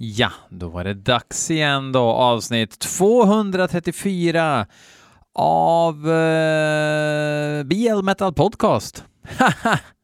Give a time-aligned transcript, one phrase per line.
[0.00, 4.66] Ja, då var det dags igen då, avsnitt 234
[5.34, 9.04] av eh, BL Metal Podcast.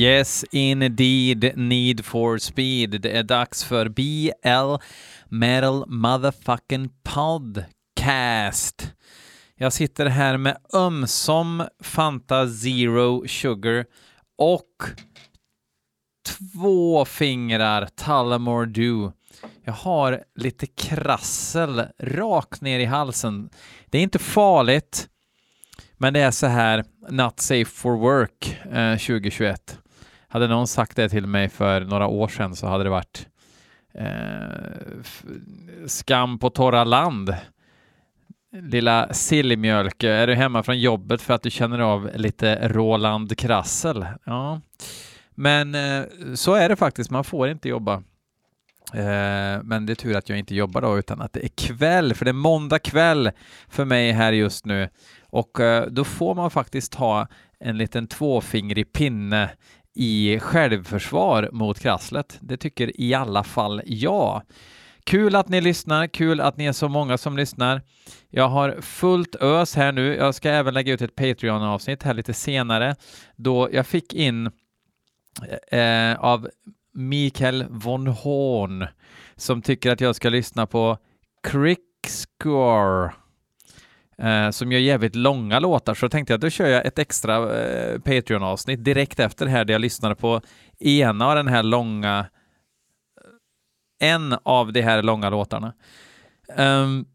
[0.00, 3.00] Yes, indeed, need for speed.
[3.00, 4.82] Det är dags för BL
[5.28, 8.92] Metal Motherfucking Podcast.
[9.56, 13.84] Jag sitter här med ömsom Fanta Zero Sugar
[14.38, 14.82] och
[16.26, 19.12] två fingrar Tullamore Dew.
[19.64, 23.50] Jag har lite krassel rakt ner i halsen.
[23.90, 25.08] Det är inte farligt,
[25.98, 29.79] men det är så här, not safe for work eh, 2021.
[30.32, 33.26] Hade någon sagt det till mig för några år sedan så hade det varit
[33.94, 34.06] eh,
[35.86, 37.34] skam på torra land.
[38.52, 44.06] Lilla sillmjölke, är du hemma från jobbet för att du känner av lite Roland Krassel?
[44.24, 44.60] Ja,
[45.34, 47.94] men eh, så är det faktiskt, man får inte jobba.
[48.94, 52.14] Eh, men det är tur att jag inte jobbar då, utan att det är kväll,
[52.14, 53.30] för det är måndag kväll
[53.68, 54.88] för mig här just nu.
[55.22, 57.28] Och eh, då får man faktiskt ha
[57.60, 59.50] en liten tvåfingrig pinne
[60.00, 62.38] i självförsvar mot krasslet.
[62.40, 64.42] Det tycker i alla fall jag.
[65.04, 67.82] Kul att ni lyssnar, kul att ni är så många som lyssnar.
[68.30, 70.16] Jag har fullt ös här nu.
[70.16, 72.96] Jag ska även lägga ut ett Patreon-avsnitt här lite senare
[73.36, 74.50] då jag fick in
[75.70, 76.48] eh, eh av
[76.94, 78.86] Mikael von Horn
[79.36, 80.98] som tycker att jag ska lyssna på
[81.42, 83.12] Crickscore
[84.20, 86.98] eh, som gör jävligt långa låtar, så då tänkte jag att då kör jag ett
[86.98, 90.40] extra eh, Patreon-avsnitt direkt efter det här där jag lyssnade på
[90.78, 92.26] ena av den här långa,
[94.00, 95.72] en av de här långa låtarna.
[96.56, 97.06] Um,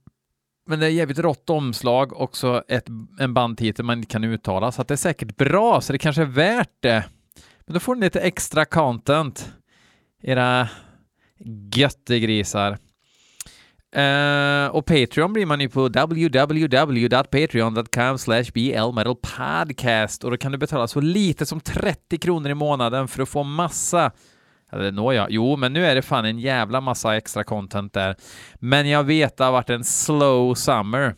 [0.67, 2.87] men det är jävligt rått omslag, också ett,
[3.19, 6.21] en bandtitel man inte kan uttala, så att det är säkert bra, så det kanske
[6.21, 7.03] är värt det.
[7.65, 9.53] Men då får ni lite extra content,
[10.21, 10.69] era
[11.75, 12.77] göttegrisar.
[13.97, 20.87] Uh, och Patreon blir man ju på www.patreon.com slash blmetalpodcast och då kan du betala
[20.87, 24.11] så lite som 30 kronor i månaden för att få massa
[24.71, 28.15] eller nåja, jo, men nu är det fan en jävla massa extra content där.
[28.55, 31.15] Men jag vet det har varit en slow summer.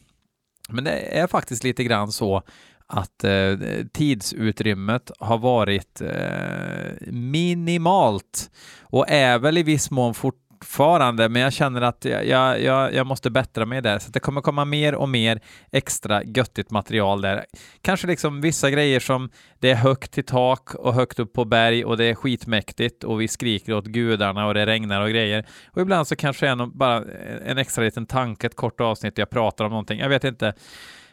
[0.70, 2.44] Men det är faktiskt lite grann så
[2.88, 3.58] att eh,
[3.94, 8.52] tidsutrymmet har varit eh, minimalt
[8.82, 13.08] och är väl i viss mån fort fortfarande, men jag känner att jag, jag, jag
[13.08, 14.00] måste bättra mig där.
[14.00, 15.40] Så det kommer komma mer och mer
[15.72, 17.46] extra göttigt material där.
[17.82, 19.30] Kanske liksom vissa grejer som
[19.60, 23.22] det är högt i tak och högt upp på berg och det är skitmäktigt och
[23.22, 25.46] vi skriker åt gudarna och det regnar och grejer.
[25.74, 29.16] Och ibland så kanske det är bara eh, en extra liten tanke, ett kort avsnitt
[29.16, 30.00] där jag pratar om någonting.
[30.00, 30.54] Jag vet inte.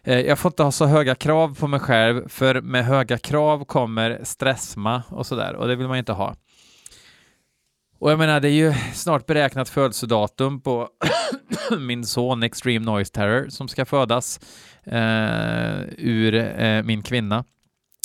[0.04, 3.64] Eh, jag får inte ha så höga krav på mig själv, för med höga krav
[3.64, 6.34] kommer stressma och sådär, och det vill man inte ha.
[7.98, 10.88] Och jag menar, det är ju snart beräknat födelsedatum på
[11.78, 14.40] min son Extreme Noise Terror som ska födas
[14.84, 17.44] eh, ur eh, min kvinna.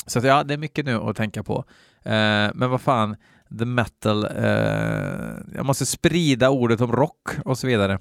[0.05, 1.65] Så att, ja, det är mycket nu att tänka på.
[2.03, 3.15] Eh, men vad fan,
[3.59, 7.99] the metal, eh, jag måste sprida ordet om rock och så vidare.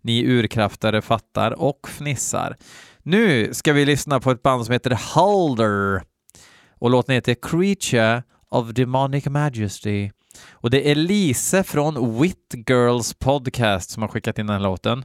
[0.00, 2.56] Ni urkraftare fattar och fnissar.
[3.02, 6.02] Nu ska vi lyssna på ett band som heter Halder
[6.78, 10.10] och låten heter Creature of Demonic Majesty.
[10.50, 15.04] Och det är Lise från Wit Girls Podcast som har skickat in den här låten.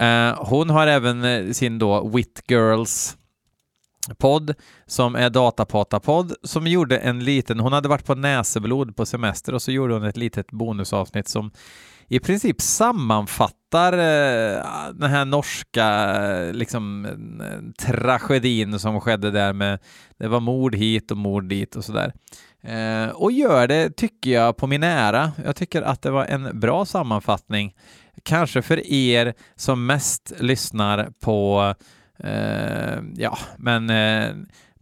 [0.00, 3.16] Eh, hon har även eh, sin då Wit Girls
[4.18, 4.54] podd
[4.86, 9.62] som är Datapata-podd som gjorde en liten, hon hade varit på Näseblod på semester och
[9.62, 11.50] så gjorde hon ett litet bonusavsnitt som
[12.08, 14.62] i princip sammanfattar eh,
[14.94, 15.86] den här norska
[16.24, 17.04] eh, liksom,
[17.40, 19.78] eh, tragedin som skedde där med
[20.18, 22.12] det var mord hit och mord dit och sådär.
[22.62, 25.32] Eh, och gör det, tycker jag, på min ära.
[25.44, 27.74] Jag tycker att det var en bra sammanfattning.
[28.22, 31.74] Kanske för er som mest lyssnar på,
[32.18, 34.34] eh, ja, men eh,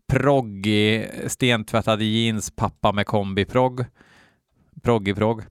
[0.08, 3.84] proggig, stentvättade jeans, pappa med kombi-progg,
[4.82, 5.46] proggig-progg eh,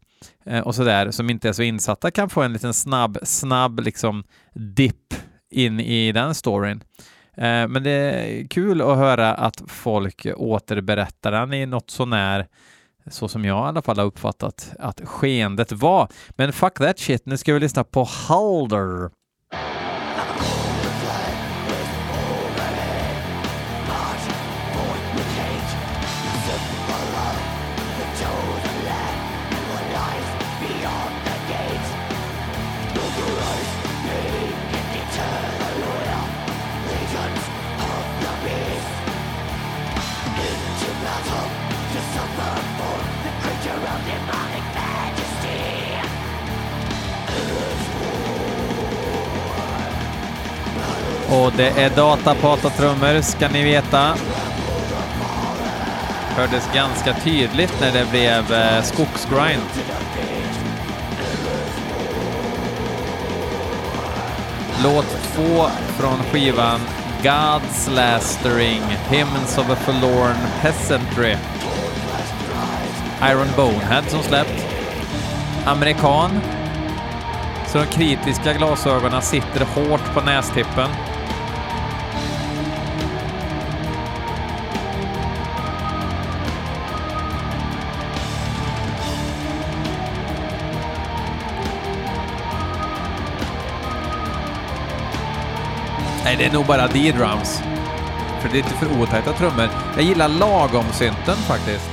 [0.46, 4.24] Eh, och sådär, som inte är så insatta kan få en liten snabb, snabb liksom
[4.54, 5.14] dipp
[5.52, 6.84] in i den storyn.
[7.38, 12.48] Eh, men det är kul att höra att folk återberättar den i något sånär
[13.10, 16.08] Så som jag i alla fall har uppfattat att skeendet var.
[16.30, 19.10] Men fuck that shit, nu ska vi lyssna på Halder.
[51.36, 54.16] Och det är datapata-trummor, ska ni veta.
[56.36, 59.62] Hördes ganska tydligt när det blev eh, skogsgrind.
[64.84, 65.68] Låt två
[65.98, 66.80] från skivan
[67.24, 71.36] God's Lastering, Hymns of a Forlorn Peasantry.
[73.32, 74.66] Iron Bonehead som släppt.
[75.66, 76.42] Amerikan.
[77.68, 80.90] Så de kritiska glasögonen sitter hårt på nästippen.
[96.26, 97.64] Nej, det är nog bara D-drums.
[98.42, 99.70] För det är lite för otajta trummor.
[99.96, 101.90] Jag gillar lagom-synten faktiskt.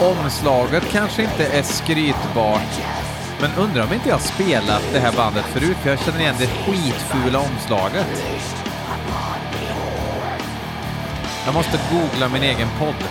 [0.00, 2.80] Omslaget kanske inte är skrytbart,
[3.40, 6.46] men undrar om inte jag spelat det här bandet förut, för jag känner igen det
[6.46, 8.06] skitfula omslaget.
[11.44, 13.04] Jag måste googla min egen podd.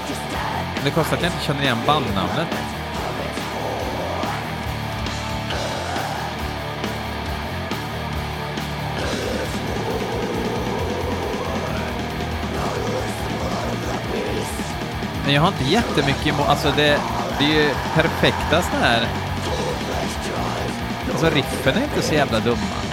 [0.86, 2.48] Det kostar att jag inte känner igen bandnamnet.
[15.26, 17.00] Men jag har inte jättemycket emot, alltså det,
[17.40, 19.08] det är ju perfekta sådana här...
[21.12, 22.85] Alltså riffen är inte så jävla dumma.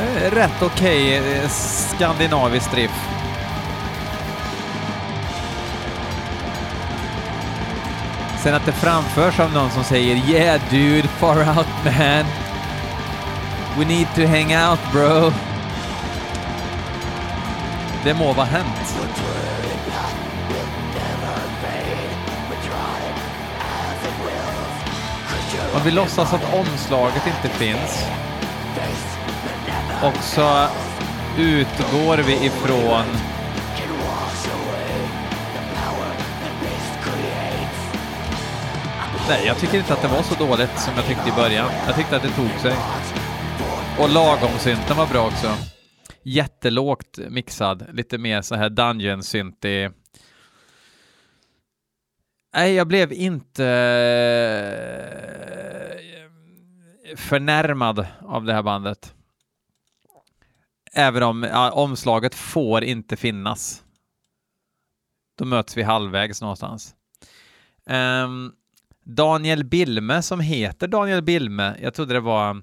[0.00, 2.94] Eh, rätt okej okay, skandinavisk drift.
[8.42, 12.24] Sen att det framförs av någon som säger “Yeah dude, far out man.
[13.78, 15.32] We need to hang out bro”.
[18.04, 18.96] Det må vara hänt.
[25.74, 28.06] Om vi låtsas att omslaget inte finns
[30.06, 30.68] och så
[31.38, 33.04] utgår vi ifrån
[39.28, 41.70] Nej, jag tycker inte att det var så dåligt som jag tyckte i början.
[41.86, 42.74] Jag tyckte att det tog sig.
[43.98, 45.54] Och lagom-synten var bra också.
[46.22, 49.90] Jättelågt mixad, lite mer så här dungeon-syntig.
[52.54, 53.66] Nej, jag blev inte
[57.10, 59.15] eh, förnärmad av det här bandet.
[60.98, 63.84] Även om ja, omslaget får inte finnas.
[65.38, 66.94] Då möts vi halvvägs någonstans.
[68.24, 68.52] Um,
[69.04, 72.62] Daniel Bilme som heter Daniel Bilme, jag trodde det var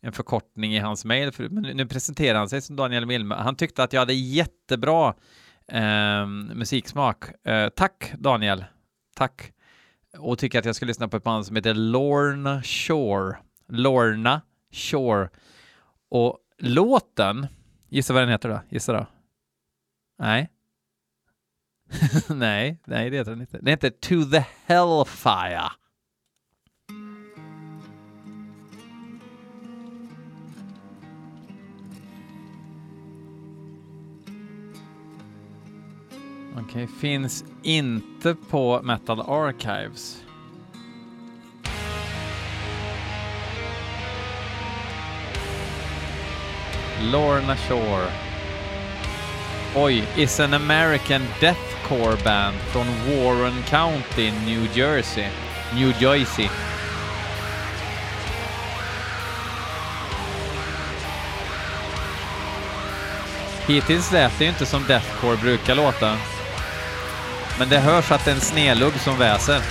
[0.00, 3.34] en förkortning i hans mejl, men nu presenterar han sig som Daniel Bilme.
[3.34, 5.14] Han tyckte att jag hade jättebra
[5.72, 7.24] um, musiksmak.
[7.48, 8.64] Uh, tack Daniel,
[9.16, 9.52] tack.
[10.18, 13.36] Och tycker att jag ska lyssna på ett band som heter Lorna Shore.
[13.68, 14.40] Lorna
[14.72, 15.28] Shore.
[16.10, 17.46] Och låten,
[17.88, 18.60] gissa vad den heter då?
[18.68, 19.06] Gissa då?
[20.18, 20.50] Nej.
[22.28, 23.58] nej, nej det heter den inte.
[23.58, 25.70] Den heter To the Hellfire.
[36.52, 40.24] Okej, okay, finns inte på Metal Archives.
[47.02, 48.10] Lorna Shore.
[49.74, 55.28] Oj, is an American deathcore band från Warren County, New Jersey.
[55.74, 56.48] New Jersey.
[63.66, 66.16] Hittills lät det ju inte som deathcore brukar låta.
[67.58, 69.62] Men det hörs att det är en snelugg som väser.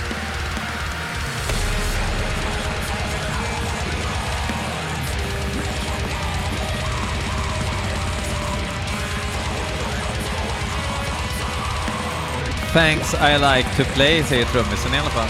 [12.72, 15.28] Thanks I like to play, säger trummisen i alla fall.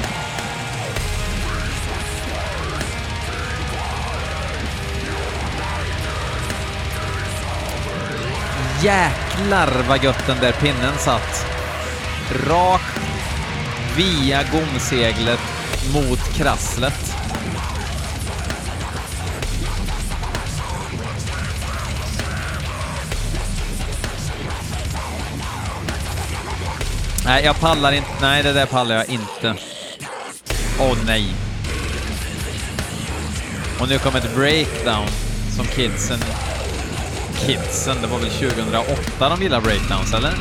[8.82, 11.46] Jäklar vad gött den där pinnen satt.
[12.46, 13.00] Rakt
[13.96, 15.40] via gomseglet
[15.94, 17.21] mot krasslet.
[27.32, 28.08] Nej, jag pallar inte.
[28.20, 29.54] Nej, det där pallar jag inte.
[30.80, 31.34] Åh oh, nej.
[33.80, 35.08] Och nu kommer ett breakdown
[35.56, 36.18] som kidsen...
[37.46, 40.32] Kidsen, det var väl 2008 de gillade breakdowns, eller?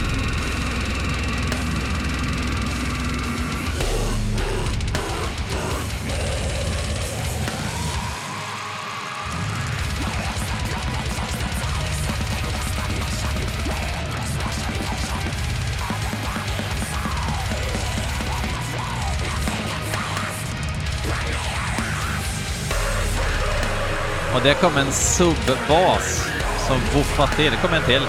[24.41, 26.27] Och det kom en subbas
[26.67, 27.51] som voffat till.
[27.51, 28.01] Det kom en till.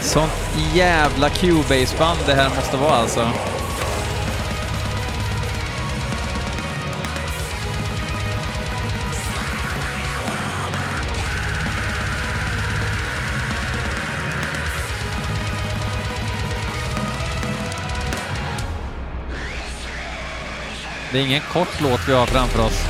[0.00, 0.32] Sånt
[0.74, 3.32] jävla Cubase-band det här måste vara alltså.
[21.12, 22.84] Det är ingen kort låt vi har framför oss.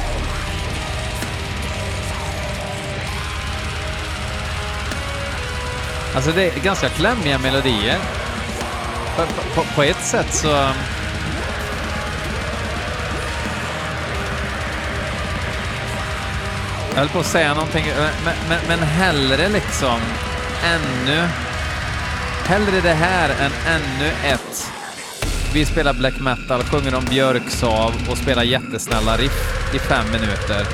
[6.15, 7.99] Alltså det är ganska klämmiga melodier.
[9.17, 9.23] På,
[9.55, 10.49] på, på ett sätt så...
[16.89, 17.87] Jag höll på att säga någonting,
[18.25, 20.01] men, men, men hellre liksom
[20.65, 21.29] ännu...
[22.47, 24.48] Hellre det här än ännu ett
[25.59, 30.67] vi spelar black metal, sjunger om björksav och spelar jättesnälla riff i fem minuter.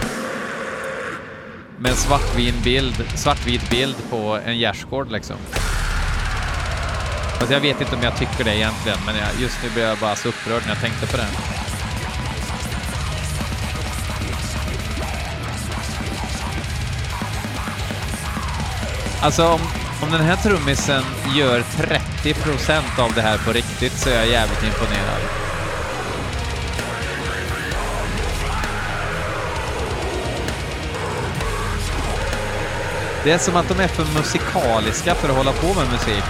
[1.79, 5.37] Med en svartvit bild, svartvit bild på en gärdsgård liksom.
[7.39, 9.99] Alltså jag vet inte om jag tycker det egentligen, men jag, just nu blev jag
[9.99, 11.29] bara så upprörd när jag tänkte på det.
[19.23, 19.61] Alltså om,
[20.03, 21.03] om den här trummisen
[21.37, 25.21] gör 30 procent av det här på riktigt så är jag jävligt imponerad.
[33.25, 36.25] Det är som att de är för musikaliska för att hålla på med musik.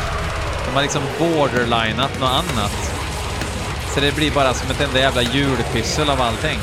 [0.67, 2.93] De har liksom borderlinat något annat.
[3.95, 6.59] Så det blir bara som ett enda jävla julpyssel av allting.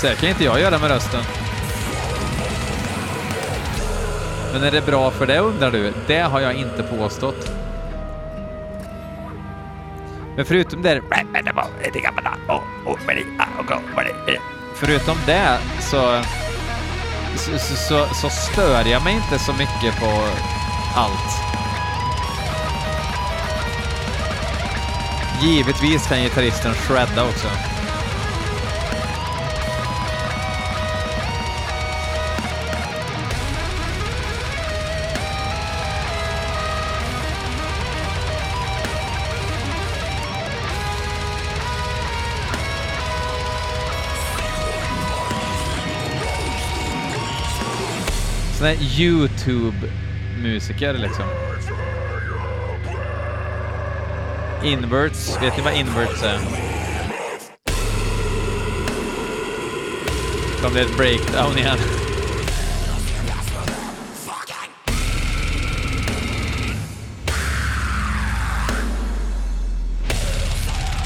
[0.00, 1.20] Så här kan inte jag göra med rösten.
[4.52, 5.92] Men är det bra för det undrar du?
[6.06, 7.50] Det har jag inte påstått.
[10.36, 11.00] Men förutom det...
[14.74, 16.22] Förutom det så,
[17.36, 20.24] så, så, så stör jag mig inte så mycket på
[20.94, 21.48] allt.
[25.42, 27.48] Givetvis kan gitarristen shredda också.
[48.58, 51.24] Sån här YouTube-musiker liksom.
[54.64, 56.38] Inverts, vet ni vad inverts är?
[60.62, 61.78] Kom det ett breakdown igen.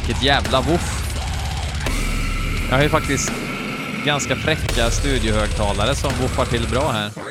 [0.06, 1.02] Vilket jävla woof.
[2.70, 3.32] Jag har ju faktiskt
[4.04, 7.21] ganska fräcka studiohögtalare som woofar till bra här.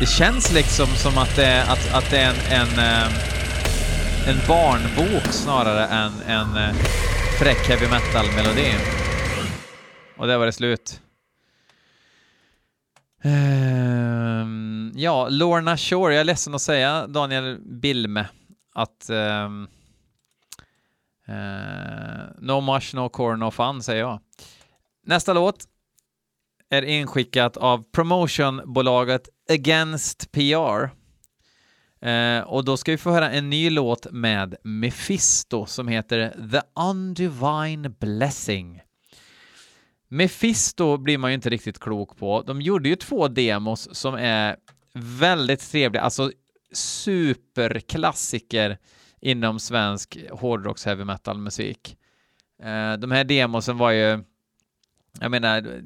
[0.00, 5.32] Det känns liksom som att det, att, att det är en, en, eh, en barnbok
[5.32, 6.74] snarare än en eh,
[7.38, 8.72] fräck heavy metal-melodi.
[10.16, 11.00] Och där var det slut.
[13.24, 18.26] Um, ja, Lorna Shore, jag är ledsen att säga Daniel Bilme
[18.74, 19.68] att um,
[21.28, 24.20] uh, No mush, no core, no fun säger jag.
[25.06, 25.64] Nästa låt
[26.70, 30.90] är inskickat av promotionbolaget Against PR.
[32.00, 36.80] Eh, och då ska vi få höra en ny låt med Mephisto som heter The
[36.80, 38.80] Undivine Blessing.
[40.08, 42.42] Mephisto blir man ju inte riktigt klok på.
[42.42, 44.56] De gjorde ju två demos som är
[44.94, 46.32] väldigt trevliga, alltså
[46.72, 48.78] superklassiker
[49.20, 51.96] inom svensk hårdrocks heavy metal musik.
[52.62, 54.24] Eh, de här demosen var ju,
[55.20, 55.82] jag menar,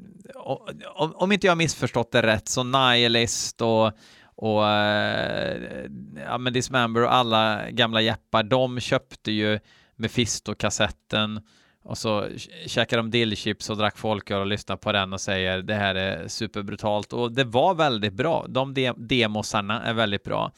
[0.95, 3.91] om inte jag missförstått det rätt, så Nihilist och,
[4.35, 5.85] och eh,
[6.25, 9.59] ja, men Dismember och alla gamla jeppar, de köpte ju
[9.95, 11.41] Mephisto-kassetten
[11.83, 12.27] och så
[12.65, 16.27] käkade de dillchips och drack folköl och lyssnade på den och säger det här är
[16.27, 18.45] superbrutalt och det var väldigt bra.
[18.49, 20.51] De de demosarna är väldigt bra.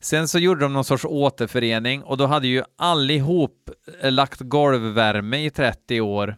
[0.00, 5.44] Sen så gjorde de någon sorts återförening och då hade ju allihop eh, lagt golvvärme
[5.44, 6.36] i 30 år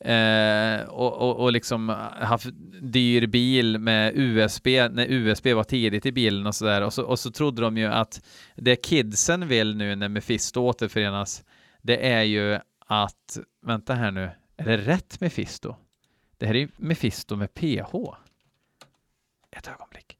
[0.00, 2.48] eh, och, och, och liksom eh, haft
[2.82, 7.18] dyr bil med USB när USB var tidigt i bilen och sådär och så, och
[7.18, 8.22] så trodde de ju att
[8.54, 11.44] det kidsen vill nu när Mefisto återförenas
[11.82, 15.76] det är ju att, vänta här nu, är det rätt Mefisto?
[16.38, 17.94] Det här är ju Mefisto med PH.
[19.50, 20.16] Ett ögonblick.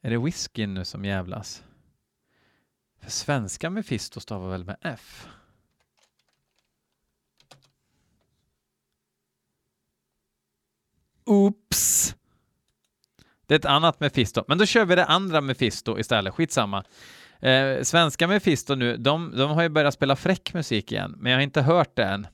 [0.00, 1.64] Är det whiskyn nu som jävlas?
[3.00, 5.26] För svenska Mefisto stavar väl med F?
[11.24, 12.14] Oops!
[13.46, 14.44] Det är ett annat Mefisto.
[14.48, 16.84] men då kör vi det andra Mefisto istället, skitsamma.
[17.40, 21.38] Eh, svenska Mefisto nu, de, de har ju börjat spela fräck musik igen, men jag
[21.38, 22.26] har inte hört det än.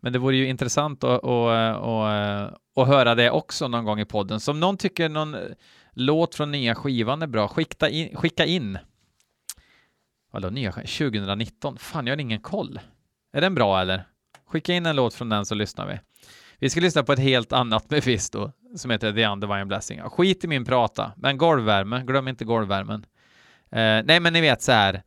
[0.00, 4.04] Men det vore ju intressant att, att, att, att höra det också någon gång i
[4.04, 4.40] podden.
[4.40, 5.36] Så om någon tycker någon
[5.92, 8.16] låt från nya skivan är bra, skicka in.
[8.16, 8.78] Skicka in.
[10.30, 11.78] Vadå nya 2019?
[11.78, 12.80] Fan, jag har ingen koll.
[13.32, 14.04] Är den bra eller?
[14.46, 16.00] Skicka in en låt från den så lyssnar vi.
[16.58, 20.00] Vi ska lyssna på ett helt annat Mefisto som heter The Undervine Blessing.
[20.00, 23.06] Skit i min prata, men golvvärme, glöm inte golvvärmen.
[23.70, 25.02] Eh, nej, men ni vet så här.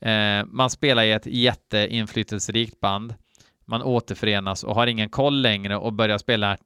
[0.00, 3.14] Eh, man spelar i ett jätteinflytelserikt band.
[3.66, 6.56] Man återförenas och har ingen koll längre och börjar spela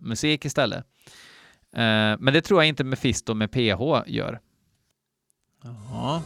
[0.00, 0.84] musik istället.
[1.76, 4.40] Eh, men det tror jag inte Mephisto med PH gör.
[5.62, 6.22] Ja.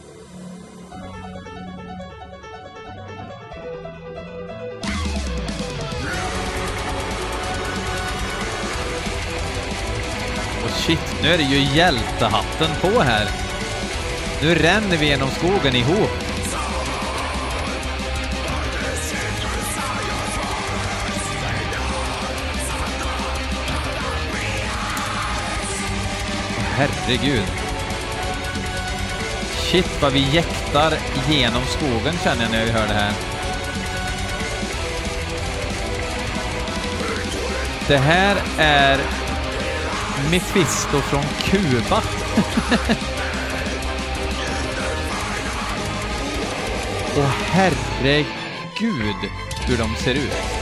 [10.63, 13.27] Och shit, nu är det ju hjältehatten på här.
[14.41, 16.28] Nu ränner vi genom skogen ihop.
[26.79, 27.45] Herregud.
[29.71, 30.93] Shit vad vi jäktar
[31.29, 33.13] genom skogen känner jag när vi hör det här.
[37.87, 38.99] Det här är
[40.31, 41.97] Mephisto från Kuba.
[47.17, 49.29] Och herregud
[49.67, 50.58] hur de ser ut.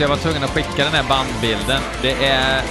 [0.00, 1.82] Jag var tvungen att skicka den här bandbilden.
[2.02, 2.62] Det är,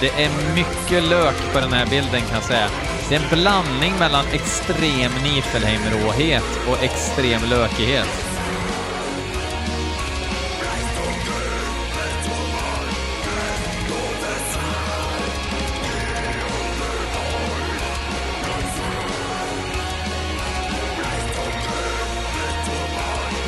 [0.00, 2.68] det är mycket lök på den här bilden kan jag säga.
[3.08, 8.31] Det är en blandning mellan extrem Nifelheim-råhet och extrem lökighet.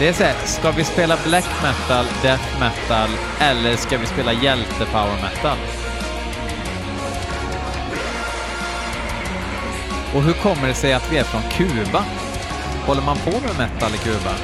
[0.04, 3.08] Det är så här, ska vi spela black metal, death metal
[3.40, 5.58] eller ska vi spela hjälte power metal?
[10.14, 12.04] Och hur kommer det sig att vi är från Kuba?
[12.86, 14.34] Håller man på med metal i Kuba?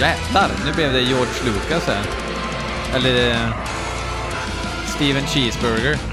[0.00, 2.04] Jävlar, nu blev det George Lucas här.
[2.94, 3.54] Eller eh,
[4.86, 6.09] Steven Cheeseburger.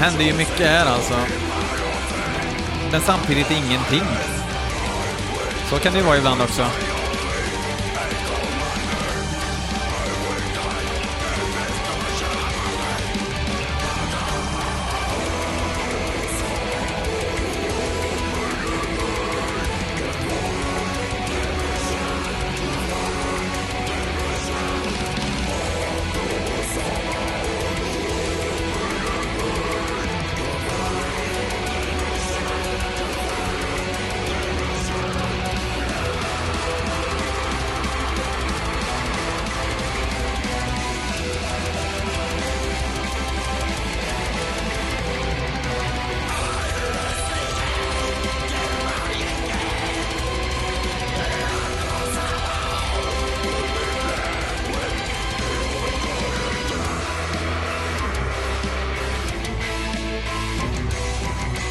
[0.00, 1.14] Händer ju mycket här alltså.
[2.92, 4.02] Men samtidigt ingenting.
[5.70, 6.66] Så kan det ju vara ibland också.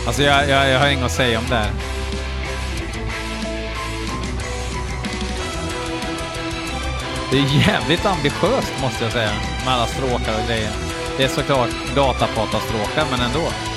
[0.09, 1.71] Alltså jag, jag, jag har inget att säga om det här.
[7.31, 9.31] Det är jävligt ambitiöst måste jag säga,
[9.65, 10.71] med alla stråkar och grejer.
[11.17, 13.68] Det är såklart datapata-stråkar men ändå.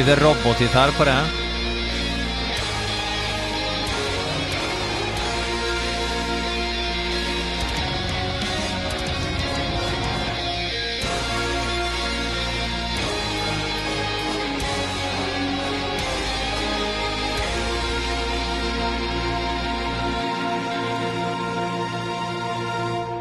[0.00, 1.24] Lite robotgitarr på det.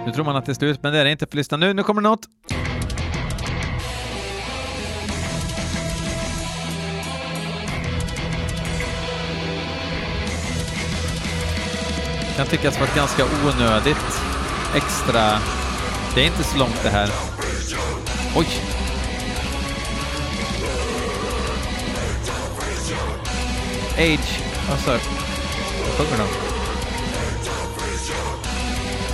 [0.05, 1.27] Nu tror man att det är slut, men det är det inte.
[1.27, 2.27] För lyssna nu, nu kommer något.
[12.39, 14.21] Kan tyckas vara ett ganska onödigt
[14.75, 15.39] extra...
[16.15, 17.09] Det är inte så långt det här.
[18.35, 18.47] Oj!
[23.97, 24.41] Age...
[24.71, 24.91] Alltså...
[25.97, 26.27] Vad sjunger de?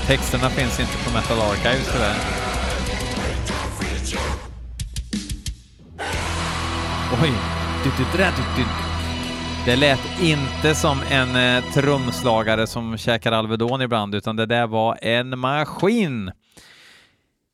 [0.08, 2.16] Texterna finns inte på Metal Archives tyvärr.
[7.24, 7.34] Oj!
[7.84, 8.85] Du, du, du, du, du.
[9.66, 14.98] Det lät inte som en eh, trumslagare som käkar Alvedon ibland, utan det där var
[15.02, 16.32] en maskin.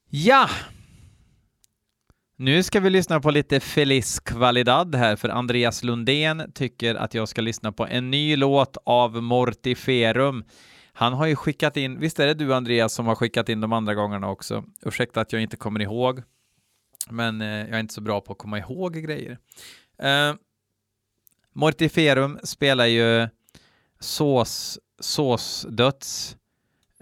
[0.09, 0.49] Ja!
[2.37, 7.29] Nu ska vi lyssna på lite Feliz Qualidad här, för Andreas Lundén tycker att jag
[7.29, 10.43] ska lyssna på en ny låt av Mortiferum.
[10.93, 13.73] Han har ju skickat in, visst är det du Andreas som har skickat in de
[13.73, 14.63] andra gångerna också?
[14.85, 16.23] Ursäkta att jag inte kommer ihåg,
[17.09, 19.37] men eh, jag är inte så bra på att komma ihåg grejer.
[19.99, 20.33] Eh,
[21.53, 23.27] Mortiferum spelar ju
[23.99, 26.37] sås, såsdöds,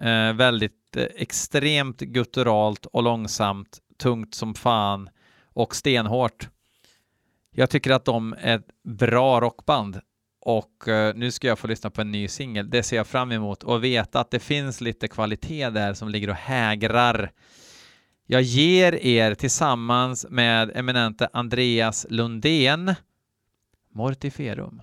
[0.01, 5.09] eh, väldigt eh, extremt gutturalt och långsamt, tungt som fan
[5.53, 6.49] och stenhårt.
[7.51, 9.99] Jag tycker att de är ett bra rockband
[10.41, 12.69] och eh, nu ska jag få lyssna på en ny singel.
[12.69, 16.29] Det ser jag fram emot och veta att det finns lite kvalitet där som ligger
[16.29, 17.31] och hägrar.
[18.25, 22.95] Jag ger er tillsammans med eminente Andreas Lundén
[23.93, 24.81] Mortiferum.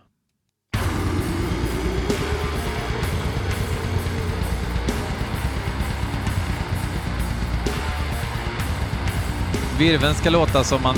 [9.79, 10.97] Virveln ska låta som man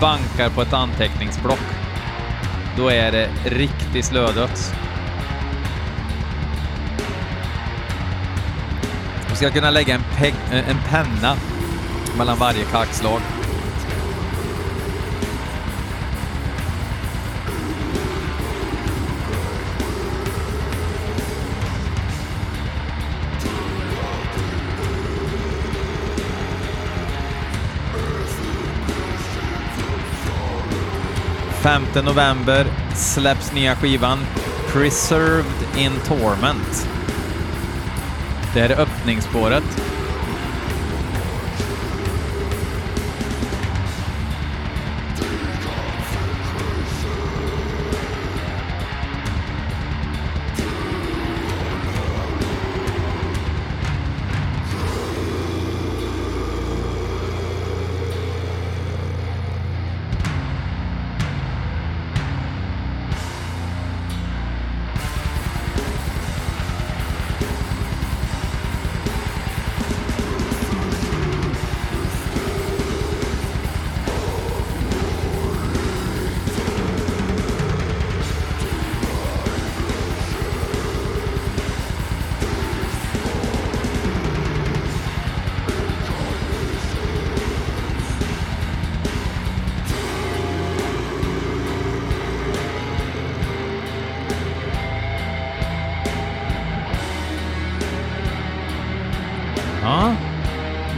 [0.00, 1.60] bankar på ett anteckningsblock.
[2.76, 4.72] Då är det riktig slödöds.
[9.30, 10.02] Du ska kunna lägga en,
[10.50, 11.36] en penna
[12.18, 13.41] mellan varje kalkslag.
[31.62, 34.18] 5 november släpps nya skivan
[34.72, 36.88] Preserved in Torment.
[38.54, 39.82] Det är öppningsspåret.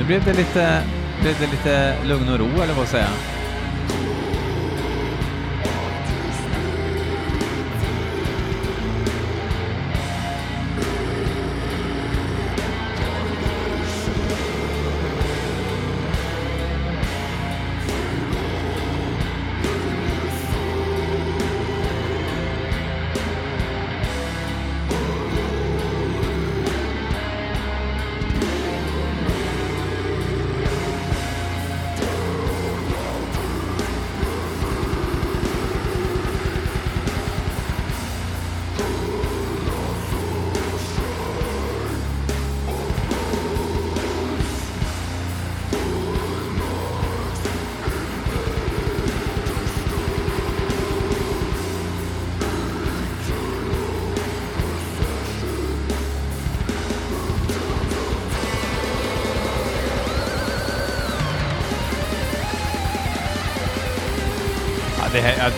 [0.04, 0.82] Nu blev det lite,
[1.20, 3.33] blev det lite lugn och ro, eller vad säger jag?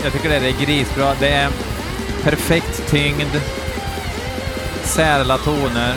[0.04, 1.14] Jag, tycker det är grisbra.
[1.20, 1.50] Det är
[2.22, 3.37] perfekt tyngd,
[4.82, 5.94] särla toner.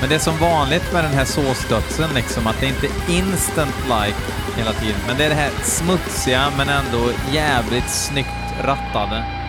[0.00, 3.74] Men det är som vanligt med den här såsdödsen, liksom, att det inte är instant
[3.84, 4.18] like
[4.56, 5.00] hela tiden.
[5.06, 8.28] Men det är det här smutsiga, men ändå jävligt snyggt
[8.62, 9.39] rattade.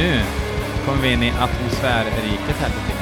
[0.00, 0.20] Nu
[0.84, 2.99] kommer vi in i atmosfärriket här lite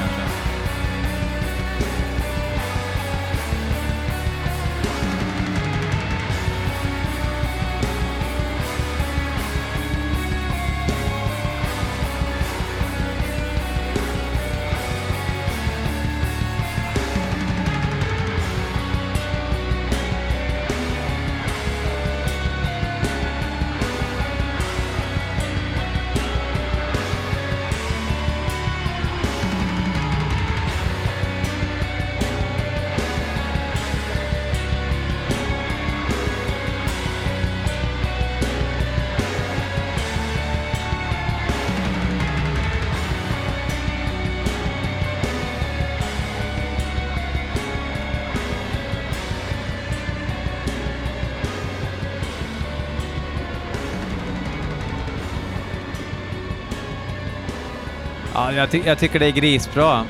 [58.39, 60.05] Ja, jag, ty jag tycker det är grisbra.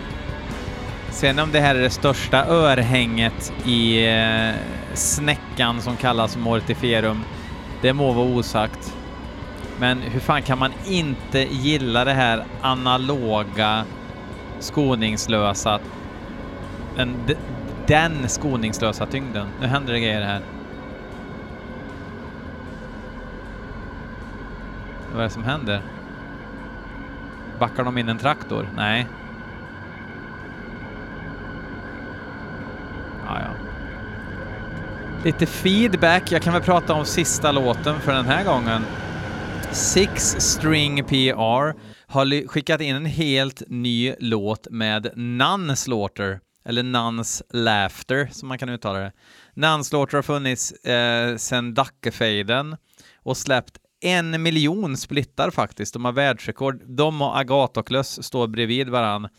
[1.09, 4.55] Sen om det här är det största örhänget i eh,
[4.93, 7.23] snäckan som kallas mortiferum,
[7.81, 8.95] det må vara osagt.
[9.79, 13.85] Men hur fan kan man inte gilla det här analoga
[14.59, 15.79] skoningslösa,
[16.95, 17.15] den,
[17.87, 19.47] den skoningslösa tyngden?
[19.61, 20.41] Nu händer det grejer här.
[25.11, 25.81] Vad är det som händer?
[27.59, 28.69] Backar de in en traktor?
[28.75, 29.07] Nej.
[33.25, 33.53] Ja, ja.
[35.23, 36.31] Lite feedback.
[36.31, 38.81] Jag kan väl prata om sista låten för den här gången.
[39.71, 41.75] Six String PR
[42.07, 48.69] har skickat in en helt ny låt med Nunslaughter, eller Nuns Laughter som man kan
[48.69, 49.11] uttala det.
[49.53, 52.77] Nunslaughter har funnits eh, sedan Dackefejden
[53.23, 55.93] och släppt en miljon splittar faktiskt.
[55.93, 56.81] De har världsrekord.
[56.85, 59.29] De och Agatoklös står bredvid varann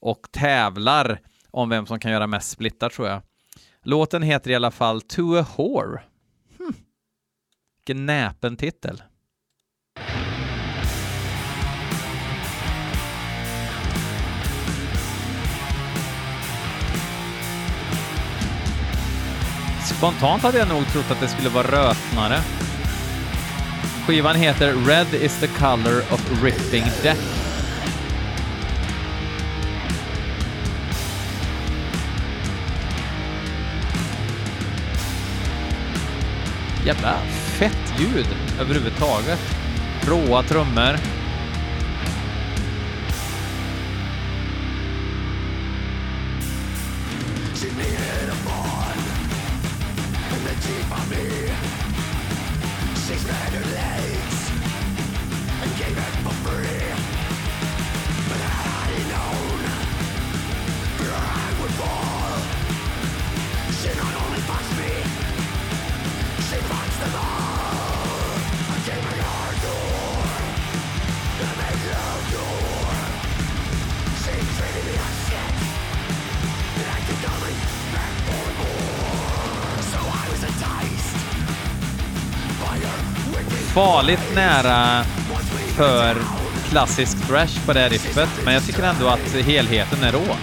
[0.00, 3.22] och tävlar om vem som kan göra mest splittar tror jag.
[3.82, 6.02] Låten heter i alla fall To a Whore.
[6.58, 6.74] Hm.
[7.76, 9.02] Vilken näpen titel.
[19.96, 22.63] Spontant hade jag nog trott att det skulle vara rötnare.
[24.04, 27.22] Skivan heter Red is the color of ripping death.
[36.84, 37.14] Jävla
[37.58, 38.26] fett ljud
[38.60, 39.40] överhuvudtaget.
[40.06, 41.13] Råa trummor.
[83.74, 85.04] Farligt nära
[85.76, 86.16] för
[86.70, 90.36] klassisk thrash på det här riffet, men jag tycker ändå att helheten är rå.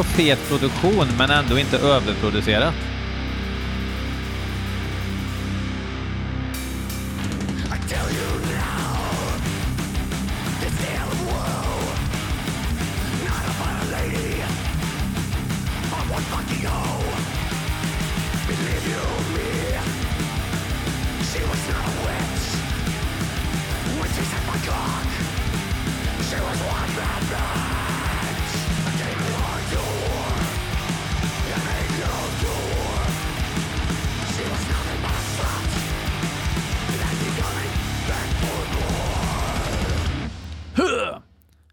[0.00, 2.74] Fräsch och fet produktion, men ändå inte överproducerat.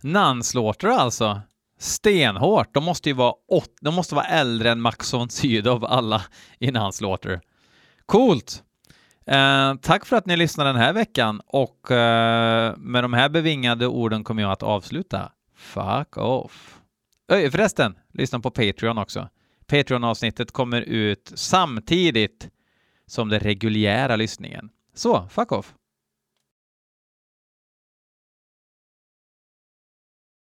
[0.07, 1.41] Nanslåter alltså.
[1.79, 2.73] Stenhårt.
[2.73, 6.21] De måste ju vara, åt, de måste vara äldre än Max von Sydow alla
[6.59, 7.41] i Nanslåter.
[8.05, 8.63] Coolt!
[9.25, 13.87] Eh, tack för att ni lyssnade den här veckan och eh, med de här bevingade
[13.87, 15.31] orden kommer jag att avsluta.
[15.55, 16.79] Fuck off.
[17.31, 19.29] Öj, förresten, lyssna på Patreon också.
[19.67, 22.49] Patreon-avsnittet kommer ut samtidigt
[23.07, 24.69] som den reguljära lyssningen.
[24.93, 25.73] Så, fuck off.